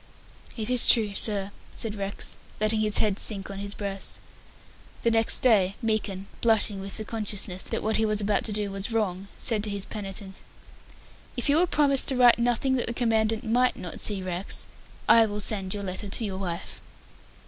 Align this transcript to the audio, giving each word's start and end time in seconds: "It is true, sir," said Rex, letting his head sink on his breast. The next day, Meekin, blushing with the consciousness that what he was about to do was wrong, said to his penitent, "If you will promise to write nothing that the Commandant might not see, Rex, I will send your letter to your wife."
"It 0.57 0.71
is 0.71 0.87
true, 0.87 1.13
sir," 1.13 1.51
said 1.75 1.93
Rex, 1.93 2.39
letting 2.59 2.79
his 2.79 2.97
head 2.97 3.19
sink 3.19 3.51
on 3.51 3.59
his 3.59 3.75
breast. 3.75 4.19
The 5.03 5.11
next 5.11 5.41
day, 5.43 5.75
Meekin, 5.79 6.25
blushing 6.41 6.79
with 6.81 6.97
the 6.97 7.05
consciousness 7.05 7.61
that 7.61 7.83
what 7.83 7.97
he 7.97 8.05
was 8.07 8.19
about 8.19 8.43
to 8.45 8.51
do 8.51 8.71
was 8.71 8.91
wrong, 8.91 9.27
said 9.37 9.63
to 9.65 9.69
his 9.69 9.85
penitent, 9.85 10.41
"If 11.37 11.49
you 11.49 11.55
will 11.55 11.67
promise 11.67 12.03
to 12.05 12.15
write 12.15 12.39
nothing 12.39 12.77
that 12.77 12.87
the 12.87 12.95
Commandant 12.95 13.43
might 13.43 13.77
not 13.77 13.99
see, 14.01 14.23
Rex, 14.23 14.65
I 15.07 15.27
will 15.27 15.39
send 15.39 15.71
your 15.71 15.83
letter 15.83 16.09
to 16.09 16.25
your 16.25 16.39
wife." 16.39 16.81